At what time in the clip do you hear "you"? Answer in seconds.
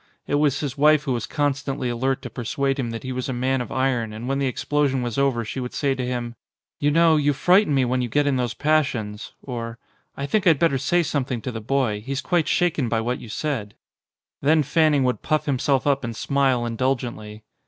6.79-6.89, 7.17-7.33, 8.01-8.09, 13.19-13.29